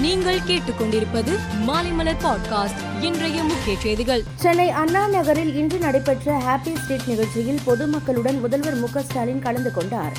நீங்கள் 0.00 0.38
கேட்டுக்கொண்டிருப்பது 0.38 1.32
மாலைமலர் 1.66 2.20
பாட்காஸ்ட் 2.22 2.80
இன்றைய 3.00 3.42
முக்கிய 3.42 3.78
செய்திகள். 3.78 4.22
சென்னை 4.34 4.68
அண்ணா 4.70 5.06
நகரில் 5.06 5.54
இன்று 5.54 5.78
நடைபெற்ற 5.78 6.38
ஹாப்பி 6.38 6.78
ஸ்ட்ரீட் 6.78 7.06
நிகழ்ச்சியில் 7.06 7.58
பொதுமக்களுடன் 7.66 8.40
முதல்வர் 8.40 8.74
மு 8.74 8.88
ஸ்டாலின் 9.00 9.38
கலந்து 9.38 9.72
கொண்டார். 9.72 10.12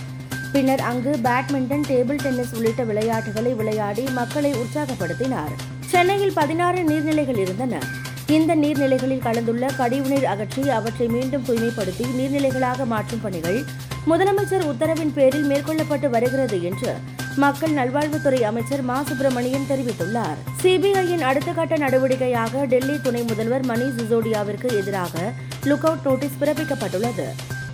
பின்னர் 0.52 0.81
அங்கு 0.81 1.20
பேட்மிண்டன் 1.23 1.83
டேபிள் 1.88 2.21
டென்னிஸ் 2.21 2.54
உள்ளிட்ட 2.54 2.83
விளையாட்டுகளை 2.83 3.54
விளையாடி 3.54 4.02
மக்களை 4.02 4.54
உற்சாகப்படுத்தினார். 4.54 5.54
சென்னையில் 5.80 6.34
பதினாறு 6.34 6.77
நீர்நிலைகள் 6.77 7.38
இருந்தன. 7.38 7.79
இந்த 8.27 8.55
நீர்நிலைகளில் 8.55 9.21
கலந்துள்ள 9.21 9.68
கழிவுநீர் 9.77 10.23
அகற்றி 10.23 10.70
அவற்றை 10.70 11.07
மீண்டும் 11.07 11.43
தூய்மைப்படுத்தி 11.43 12.05
நீர்நிலைகளாக 12.20 12.86
மாற்றும் 12.86 13.21
பணிகள் 13.21 13.63
முதலமைச்சர் 14.07 14.68
உத்தரவின் 14.68 15.13
பேரில் 15.13 15.50
மேற்கொள்ளப்பட்டு 15.50 16.09
வருகிறது 16.09 16.63
என்று 16.63 17.02
மக்கள் 17.36 17.71
நல்வாழ்வுத்துறை 17.71 18.41
அமைச்சர் 18.41 18.82
மா. 18.82 19.04
சுப்பிரமணியன் 19.07 19.66
தெரிவித்துள்ளார். 19.70 20.38
சிபிஐயின் 20.64 21.20
அடுத்த 21.20 21.52
கட்ட 21.52 21.75
நடவடிக்கையாக 21.75 22.65
டெல்லி 22.65 23.01
துணை 23.01 23.23
முதல்வர் 23.23 23.65
மணீஷ் 23.65 24.00
சிசோடியாவிற்கு 24.00 24.78
எதிராக 24.78 25.32
லுக் 25.64 25.86
அவுட் 25.86 26.00
நோட்டீஸ் 26.04 26.32
பிறப்பிக்கப்பட்டுள்ளது. 26.42 27.25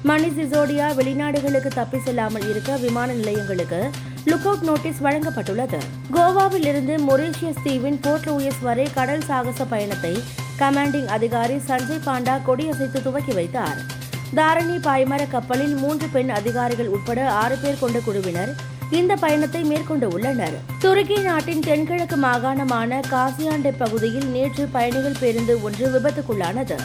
மணிஷ் 0.06 0.38
சிசோடியா 0.40 0.96
வெளிநாடுகளுக்கு 0.96 1.68
தப்பி 1.68 2.00
செல்லாமல் 2.00 2.50
இருக்க 2.50 2.78
விமான 2.78 3.14
நிலையங்களுக்கு 3.14 3.90
லுக் 4.26 4.46
அவுட் 4.46 4.64
நோட்டீஸ் 4.64 5.02
வழங்கப்பட்டுள்ளது. 5.04 5.78
கோவாவில் 6.14 6.66
இருந்து 6.66 6.98
மொரீஷியஸ் 6.98 7.62
தீவின் 7.64 8.00
போர்ட் 8.02 8.30
லூயஸ் 8.30 8.62
வரை 8.62 8.90
கடல் 8.94 9.24
சாகச 9.24 9.66
பயணத்தை 9.66 10.24
கமாண்டிங் 10.60 11.06
அதிகாரி 11.06 11.56
சஞ்சய் 11.56 12.06
பாண்டா 12.06 12.40
கொடியசைத்து 12.48 13.02
துவக்கி 13.04 13.34
வைத்தார். 13.34 13.78
தாரணி 14.36 14.78
பாய்மர 14.78 15.28
கப்பலில் 15.30 15.76
மூன்று 15.76 16.08
பெண் 16.12 16.30
அதிகாரிகள் 16.30 16.88
உட்பட 16.88 17.32
ஆறு 17.32 17.58
பேர் 17.62 17.80
கொண்ட 17.80 18.00
குழுவினர் 18.00 18.56
இந்த 18.92 19.16
பயணத்தை 19.16 19.64
மேற்கொண்டு 19.64 20.08
உள்ளனர். 20.10 20.58
துருக்கி 20.80 21.18
நாட்டின் 21.18 21.60
தென்கிழக்கு 21.60 22.16
மாகாணமான 22.16 23.02
காசியாண்டை 23.12 23.74
பகுதியில் 23.78 24.26
நேற்று 24.26 24.68
பயணிகள் 24.72 25.16
பேருந்து 25.20 25.64
ஒன்று 25.64 25.88
விபத்துக்குள்ளானது. 25.88 26.76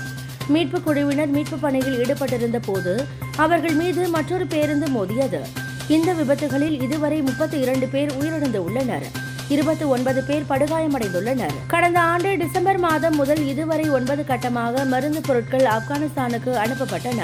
மீட்பு 0.48 0.80
குழுவினர் 0.80 1.26
மீட்பு 1.26 1.56
பணியில் 1.56 2.04
ஈடுபட்டிருந்த 2.04 2.58
போது 2.66 3.04
அவர்கள் 3.36 3.72
மீது 3.72 4.08
மற்றொரு 4.08 4.46
பேருந்து 4.46 4.88
மோதியது. 4.88 5.40
இந்த 5.88 6.12
விபத்துகளில் 6.12 6.82
இதுவரை 6.82 7.22
முப்பத்தி 7.22 7.58
இரண்டு 7.58 7.86
பேர் 7.86 8.12
உயிரிழந்து 8.12 8.56
உள்ளனர். 8.56 9.06
இருபத்தி 9.48 9.84
ஒன்பது 9.84 10.22
பேர் 10.22 10.48
படுகாயமடைந்துள்ளனர். 10.48 11.54
கடந்த 11.66 12.00
ஆண்டு 12.00 12.36
டிசம்பர் 12.36 12.78
மாதம் 12.78 13.16
முதல் 13.16 13.46
இதுவரை 13.46 13.90
ஒன்பது 13.90 14.24
கட்டமாக 14.28 14.84
மருந்து 14.84 15.20
பொருட்கள் 15.20 15.62
ஆப்கானிஸ்தானுக்கு 15.62 16.54
அனுப்பப்பட்டன. 16.64 17.22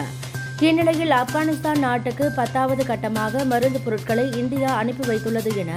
இந்நிலையில் 0.67 1.11
ஆப்கானிஸ்தான் 1.11 1.79
நாட்டுக்கு 1.79 2.31
பத்தாவது 2.37 2.83
கட்டமாக 2.85 3.45
மருந்து 3.45 3.81
பொருட்களை 3.85 4.31
இந்தியா 4.37 4.75
அனுப்பி 4.75 5.05
வைத்துள்ளது 5.09 5.57
என 5.57 5.73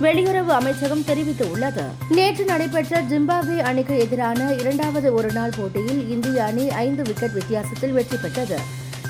வெளியுறவு 0.00 0.52
அமைச்சகம் 0.58 1.04
தெரிவித்துள்ளது. 1.06 1.84
நேற்று 2.08 2.44
நடைபெற்ற 2.44 3.00
ஜிம்பாப்வே 3.02 3.56
அணிக்கு 3.58 3.98
எதிரான 3.98 4.54
இரண்டாவது 4.54 5.14
ஒருநாள் 5.14 5.54
போட்டியில் 5.56 6.10
இந்திய 6.10 6.44
அணி 6.44 6.70
ஐந்து 6.70 7.02
விக்கெட் 7.02 7.32
வித்தியாசத்தில் 7.32 7.92
வெற்றி 7.92 8.16
பெற்றது. 8.16 8.58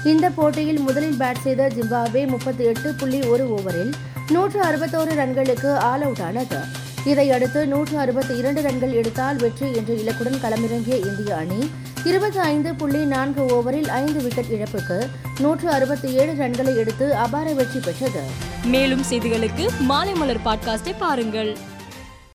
இந்த 0.04 0.30
போட்டியில் 0.30 0.80
முதலில் 0.80 1.18
பேட் 1.18 1.42
செய்த 1.42 1.70
ஜிம்பாப்வே 1.76 2.26
முப்பத்தி 2.26 2.64
எட்டு 2.64 2.94
புள்ளி 2.94 3.20
ஒரு 3.20 3.46
ஓவரில் 3.56 3.92
நூற்று 4.28 4.62
அறுபத்தோரு 4.62 5.14
ரன்களுக்கு 5.22 5.74
ஆல் 5.90 6.02
அவுட் 6.02 6.20
ஆனது. 6.20 6.60
இதையடுத்து 7.04 7.66
நூற்று 7.66 7.98
அறுபத்தி 7.98 8.36
இரண்டு 8.36 8.60
ரன்கள் 8.60 8.92
எடுத்தால் 8.92 9.36
வெற்றி 9.36 9.74
என்ற 9.74 9.92
இலக்குடன் 9.94 10.42
களமிறங்கிய 10.44 10.96
இந்திய 11.10 11.36
அணி 11.36 11.60
இருபத்தி 12.04 12.38
ஐந்து 12.38 12.74
புள்ளி 12.74 13.04
நான்கு 13.04 13.44
ஓவரில் 13.44 13.88
ஐந்து 13.88 14.22
விக்கெட் 14.22 14.44
இழப்புக்கு 14.44 15.10
நூற்று 15.38 15.70
அறுபத்தி 15.70 16.12
ஏழு 16.12 16.32
ரன்களை 16.32 16.76
எடுத்து 16.76 17.14
அபார 17.14 17.52
வெற்றி 17.52 17.80
பெற்றது. 17.80 18.22
மேலும் 18.64 19.02
செய்திகளுக்கு 19.10 19.68
மாலை 19.80 20.14
மலர் 20.14 20.42
பாட்காஸ்டை 20.44 20.94
பாருங்கள். 20.98 21.56